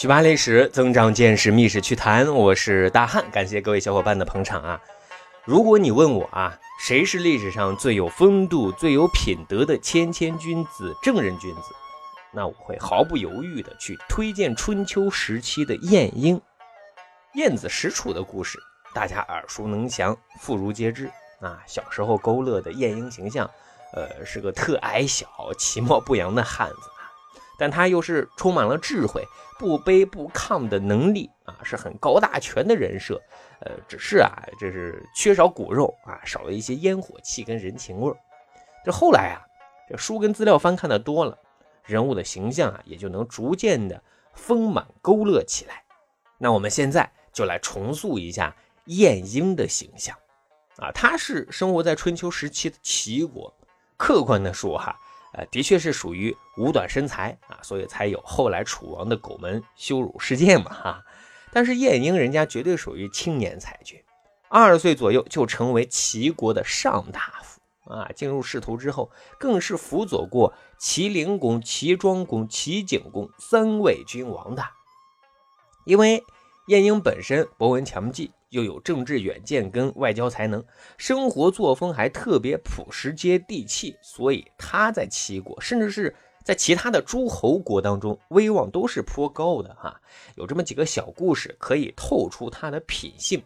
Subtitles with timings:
[0.00, 2.26] 去扒历史，增长见识，密室趣谈。
[2.34, 4.80] 我是大汉，感谢各位小伙伴的捧场啊！
[5.44, 11.60] 如果你问我啊，谁是历史上最有风度、最有品德的谦谦君子、正人君子，
[12.32, 16.40] 那我会毫不犹豫的去推荐春秋时期的晏婴。
[17.34, 18.58] 晏子使楚的故事，
[18.94, 21.10] 大家耳熟能详，妇孺皆知
[21.42, 21.62] 啊。
[21.66, 23.50] 小时候勾勒的晏婴形象，
[23.92, 25.28] 呃，是个特矮小、
[25.58, 26.88] 其貌不扬的汉子。
[27.60, 29.22] 但他又是充满了智慧、
[29.58, 33.20] 不卑不亢的能力啊，是很高大全的人设。
[33.60, 38.16] 呃，只是啊，这是缺少骨肉啊，少了一些烟火气跟人情味儿。
[38.82, 39.44] 这后来啊，
[39.90, 41.36] 这书跟资料翻看的多了，
[41.84, 44.02] 人物的形象啊，也就能逐渐的
[44.32, 45.84] 丰满勾勒起来。
[46.38, 50.16] 那我们现在就来重塑一下晏婴的形象
[50.78, 53.54] 啊，他是生活在春秋时期的齐国。
[53.98, 54.98] 客观的说哈。
[55.32, 61.04] 呃，的确是属于五短身材啊，所以才有后来楚王的狗门羞辱事件嘛哈。
[61.52, 64.02] 但是晏婴人家绝对属于青年才俊，
[64.48, 67.60] 二十岁左右就成为齐国的上大夫
[67.92, 68.10] 啊。
[68.14, 74.64] 进入仕途之后，更是辅佐过齐灵公、齐庄公、齐景公三位君王的。
[75.84, 76.22] 因为
[76.66, 78.32] 晏婴本身博闻强记。
[78.50, 80.64] 又有政治远见跟外交才能，
[80.98, 90.00] 生活作风还特别朴实接地气，所以他在齐国，甚至是在其他的诸侯国当中，威望都是颇高的哈。
[90.34, 93.42] 有这么几个小故事可以透出他的品性。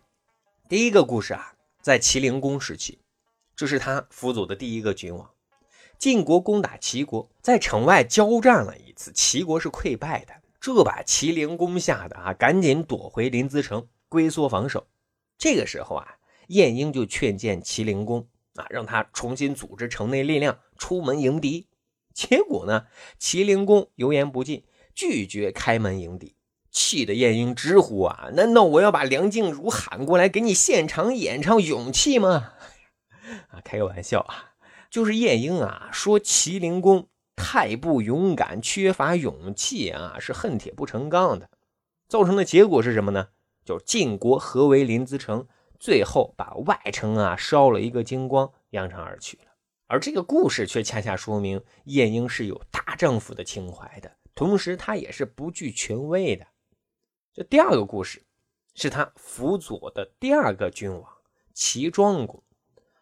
[0.69, 2.99] 第一个故事啊，在齐灵公时期，
[3.55, 5.31] 这是他辅佐的第一个君王。
[5.99, 14.87] 晋国攻打齐国，在城外交战了一次，齐国是溃败的，这把齐灵公吓得啊，赶紧躲回临淄城，龟缩防守。
[15.39, 16.17] 这个时候啊，
[16.49, 21.69] 晏婴就劝谏齐灵公啊，让他重新组织城内力量出门迎敌。
[22.13, 22.87] 结果呢，
[23.19, 26.37] 齐灵公油盐不进，拒绝开门迎敌，
[26.71, 32.53] 气得晏婴直呼啊：“难道我要把梁静茹喊过来给你现场演唱勇气吗？”
[33.51, 34.55] 啊，开个玩笑啊，
[34.89, 41.51] 就是晏婴啊说齐灵公太不勇敢，缺乏勇气啊，是恨铁不成钢的，
[42.07, 43.31] 造成的结果是什么呢？
[43.65, 45.47] 就是晋国合围临淄城，
[45.81, 49.45] 最后把外城啊烧了一个精光，扬长而去了。
[49.87, 56.47] 而这个故事却恰恰说明晏婴是有大丈夫的情怀的，同时他也是不惧权威的。
[57.33, 58.23] 这第二个故事
[58.75, 61.05] 是他辅佐的第二个君王
[61.53, 62.43] 齐庄公。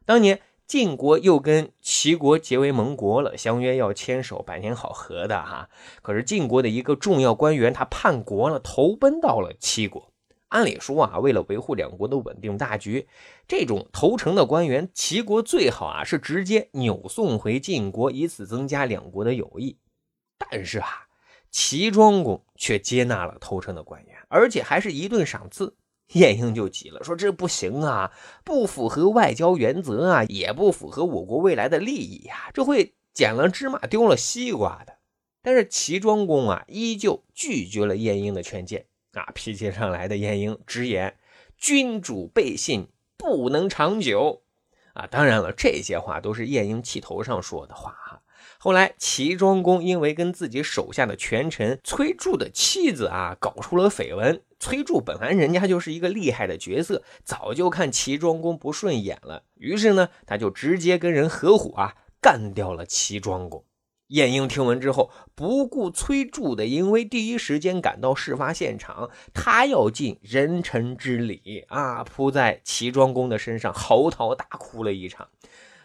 [0.05, 5.69] 当年晋国又跟齐国结为盟国了，相约要牵手百年好合的哈。
[6.03, 10.12] 可是晋国的一个重要官员他叛国了，投奔到了齐国。
[10.53, 13.09] 按理说啊，为了维护两国的稳定大局，
[13.49, 19.79] 这种投诚的官员，齐国最好啊是直接扭送回晋国，以此增加两国的友谊。
[20.37, 21.07] 但是啊，
[21.51, 25.75] 齐庄公却接纳了投诚的官员，而且还是一顿赏赐。
[26.13, 28.13] 晏婴就急了，说这不行啊，
[28.45, 34.99] 不符合外交原则啊，也不符合我国未来的利益呀，这会捡了芝麻丢了西瓜的。
[35.43, 38.85] 但是齐庄公啊，依旧拒绝了晏婴的劝谏。
[39.13, 41.17] 啊，脾气上来的晏婴直言
[41.59, 44.43] ：“君主背信，不能长久。”
[44.95, 48.23] 啊，当然了，这些话都是晏婴气头上说的话哈。
[48.59, 63.65] 后来，齐庄公因为跟自己手下的权臣崔杼的妻子啊搞出了绯闻，崔杼本来人家就是一个厉害的角色，早就看齐庄公不顺眼了，于是呢，他就直接跟人合伙啊干掉了齐庄公。
[64.13, 69.09] 晏婴听闻之后，不顾崔杼的淫威，第一时间赶到事发现场。
[69.33, 75.29] 他要尽人臣之礼啊，扑在齐庄公的身上，嚎啕大哭了一场。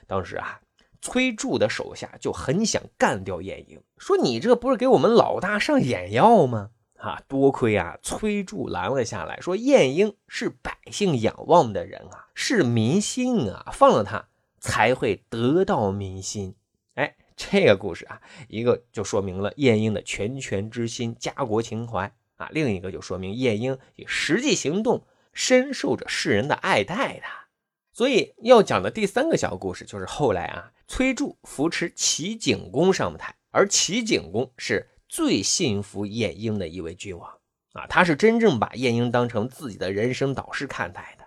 [0.08, 0.60] 当时啊，
[1.02, 14.28] 崔杼的手下就很想干掉晏婴，说：“你这不是给我们老大上眼药吗？”啊，多亏啊，崔杼拦了下来，说：“晏婴是百姓仰望的人啊，是民心啊，放了他
[14.60, 16.56] 才会得到民心。”
[17.38, 18.20] 这个故事啊，
[18.50, 27.24] 一个就说明了晏婴的拳拳之心、家国情怀啊；另一个就说明晏婴以实际行动深受着世人的爱戴的。
[27.94, 37.32] 所以要讲的第三个小故事，就是后来啊，崔杼扶持齐景公上台，而齐景公是最信服晏婴的一位君王
[37.74, 41.26] 啊，他是真正把晏婴当成自己的人生导师看待的。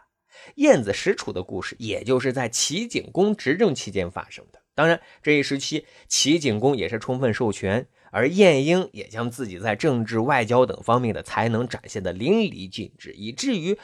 [0.57, 4.60] 晏子使楚的故事，也就是在齐景公执政期间发生的。
[4.81, 13.79] 当然，这一时期齐景公也是充分授权，而晏婴也将自己在政治、外交等方面的才能展现的淋漓尽致，以至于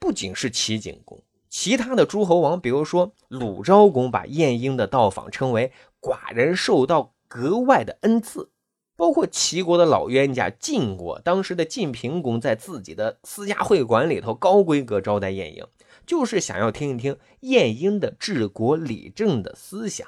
[0.00, 8.50] 不仅是齐景公，其他的诸侯王，比如说鲁昭公，把晏婴的到访称为寡人受到格外的恩赐，
[8.96, 15.64] 包括齐国的老冤家晋国，当时的晋平公在自己的私家会馆里头高规格招待晏婴，
[16.04, 20.04] 就是想要听一听晏婴的治国理政的思想。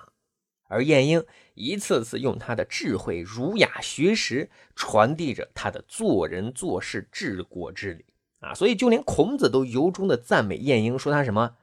[0.69, 1.25] 而晏婴
[1.55, 8.05] 一次次用他的智慧、儒雅学识，传递着他的做人做事、治国之理
[8.41, 8.55] 啊！
[8.55, 11.57] 所以就连孔子都由衷的赞美晏婴，说他什么？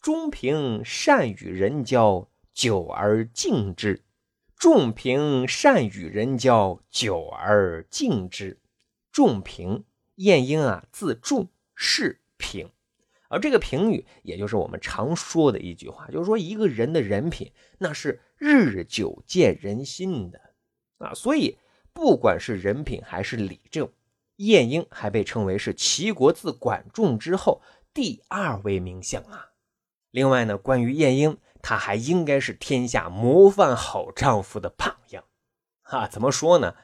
[0.00, 4.02] 中平善与人交，久而敬之。
[4.56, 8.60] 仲平善与人交，久而敬之。
[9.10, 9.84] 仲平，
[10.16, 12.70] 晏婴啊，字仲，是平。
[13.32, 20.38] 而这个评语，也就是我们常说的一句话，就是说一个人的人品，那是日久见人心的
[20.98, 21.14] 啊。
[21.14, 21.56] 所以，
[21.94, 23.90] 不管是人品还是理政，
[24.36, 27.62] 晏婴还被称为是齐国自管仲之后
[27.94, 29.52] 第二位名相啊。
[30.10, 35.24] 另外呢，关于晏婴，他还应该是天下模范好丈夫的榜样，
[35.80, 36.74] 哈，怎么说呢？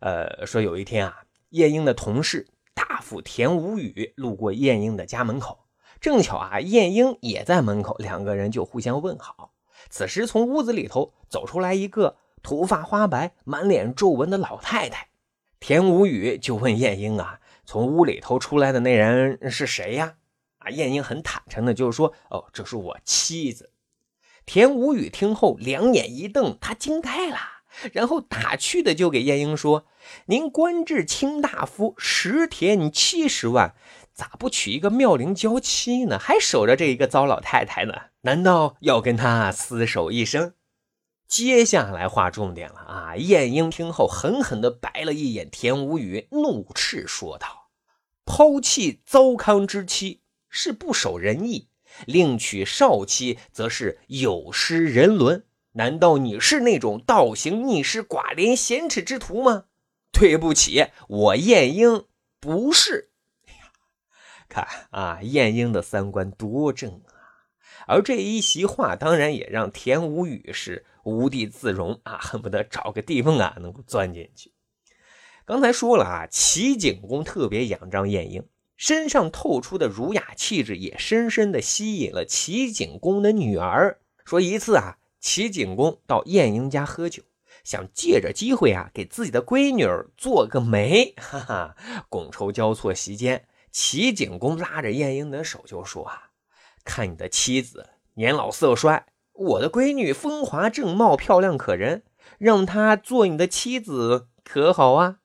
[0.00, 5.63] 呃，说有一天啊，晏婴的同事大夫田无宇路过晏婴的家门口，
[6.00, 9.52] 正巧啊，晏婴也在门口，两个人就互相问好。
[9.90, 15.08] 此时从屋子里头走出来一个头发花白、满脸皱纹的老太太，
[15.60, 20.14] 田无宇就问晏婴啊，从屋里头出来的那人是谁呀？
[20.58, 23.70] 啊，晏婴很坦诚的，就说，哦，这是我妻子。
[24.46, 27.38] 田无宇听后两眼一瞪，他惊呆了，
[27.92, 29.86] 然后打趣的就给晏婴说
[30.26, 33.74] ：“您官至卿大夫，十田七十万，
[34.14, 36.18] 咋不娶一个妙龄娇妻呢？
[36.18, 37.94] 还守着这一个糟老太太呢？
[38.20, 40.54] 难道要跟她厮守一生？”
[41.26, 43.16] 接下来划重点了啊！
[43.16, 47.70] 晏婴听后狠狠的白了一眼田无宇，怒斥说道
[48.24, 50.20] ：“抛弃糟糠之妻。”
[50.56, 51.66] 是不守仁义，
[52.06, 55.44] 另娶少妻则是有失人伦。
[55.72, 59.64] 难道你是那种倒行逆施、寡廉鲜耻之徒吗？
[60.12, 62.04] 对不起，我晏婴
[62.38, 63.10] 不是。
[64.48, 67.12] 看啊，晏婴的三观多正啊！
[67.86, 74.52] 而这一席话，当然也让田无宇是无地自容啊，恨不得找个地缝啊，能够钻进去。
[75.44, 78.46] 刚才说了啊，齐景公特别仰仗晏婴。
[78.76, 84.00] 身上透出的儒雅气质，也深深的吸引了齐景公的女儿。
[84.24, 87.22] 说一次啊，齐景公到晏婴家喝酒，
[87.62, 91.14] 想借着机会啊，给自己的闺女儿做个媒。
[91.16, 91.76] 哈哈，
[92.10, 96.30] 觥筹交错席间，齐景公拉着晏婴的手就说啊
[96.86, 102.04] ：“看你的妻子年老色衰，我的闺女风华正茂、漂亮可人，
[102.38, 105.18] 让她做你的妻子可好啊？”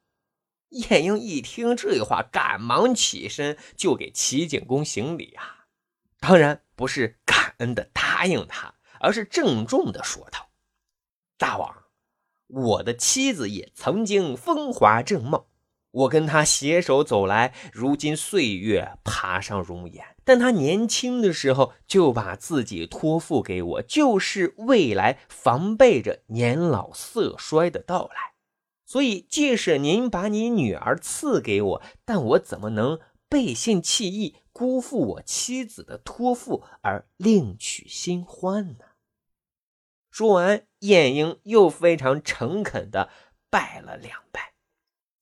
[0.69, 5.67] 晏婴一听这话，赶忙起身就给齐景公行礼啊。
[6.19, 10.49] 当然不是感恩的答应他，而是郑重的说道
[11.37, 11.83] ：“大王，
[12.47, 15.48] 我的妻子也曾经风华正茂，
[15.91, 20.15] 我跟他携手走来，如今岁月爬上容颜。
[20.23, 28.33] 但他年轻的时候就把自己托付给我，就是未来防备着年老色衰的到来。”
[28.85, 38.85] 所以，即使您把你女儿赐给我，但我怎么能背信弃义，辜负我妻子的托付而另娶新欢呢？
[40.09, 43.09] 说完，晏婴又非常诚恳的
[43.51, 44.53] 拜了两拜。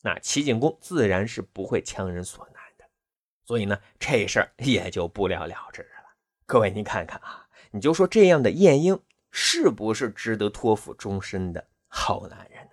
[0.07, 2.85] 那齐景公自然是不会强人所难的，
[3.45, 5.89] 所以呢，这事儿也就不了了之了。
[6.45, 8.97] 各位，您看看啊，你就说这样的晏婴
[9.31, 12.71] 是不是值得托付终身的好男人呢？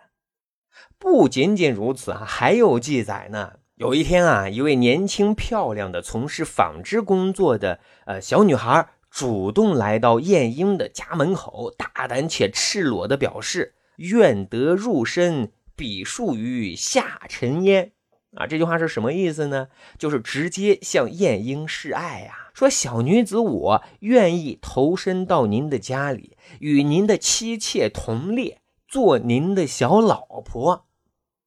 [0.97, 3.55] 不仅仅如此啊，还有记载呢。
[3.75, 17.93] 有一天啊，一位年轻漂亮的从事纺织工作的呃小女孩，主动来到晏婴的家门口，大胆且赤裸的表示愿得入身，比数于下尘烟。
[18.37, 19.69] 啊，这句话是什么意思呢？
[19.97, 30.89] 就是直接向晏婴示爱呀，说小女子我愿意投身到您的家里，与您的妻妾同列，做您的小老婆。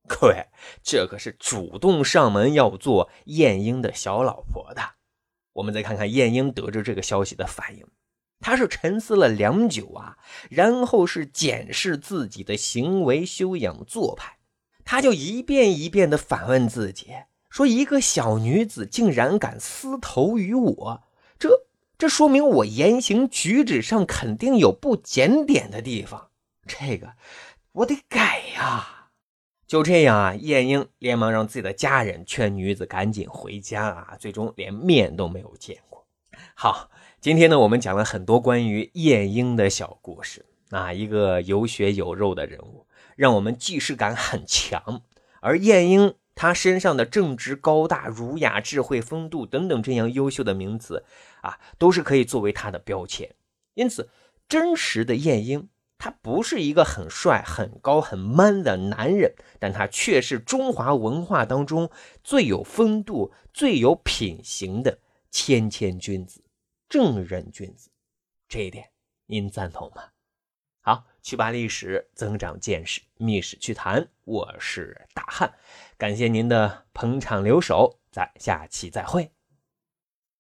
[0.08, 0.46] 各位，
[0.82, 4.82] 这可是主动上门要做晏婴的小老婆的。
[5.52, 7.86] 我们再看看晏婴得知这个消息的反应，
[8.40, 10.18] 他是沉思了良久啊，
[10.50, 14.38] 然后是检视自己的行为修养做派，
[14.86, 17.08] 他就一遍一遍的反问自己，
[17.50, 21.04] 说：一个小女子竟然敢私投于我，
[21.40, 21.68] 这
[21.98, 26.30] 这说明我言行举止上肯定有不检点的地方，
[26.68, 27.14] 这个
[27.72, 28.94] 我得改呀。
[29.66, 36.08] 就这样啊，晏婴连忙让自己的家人劝女子赶紧回家啊，最终连面都没有见过。
[36.56, 45.02] 好，今天呢，我们讲了很多关于晏婴的小故事啊，一个有血有肉的人物，让我们既视感很强。
[45.42, 51.04] 而晏婴他身上的正直、高大、儒雅、智慧、风度等等这样优秀的名词
[51.42, 53.34] 啊，都是可以作为他的标签。
[53.74, 54.10] 因此，
[54.48, 55.70] 真实的晏婴。
[56.00, 61.90] 他不是一个很帅、很高、很 man 的男人，但他却是中华文化当中
[62.24, 65.00] 最有风度、最有品行的
[65.32, 66.44] 谦谦君子、
[66.90, 67.90] 正人君子。
[68.48, 68.90] 这一点
[69.26, 70.04] 您赞同吗？
[70.82, 75.54] 好，去吧历史增长见识，密史趣谈，我是大汉，
[75.98, 79.37] 感谢您的捧场留守，咱下期再会。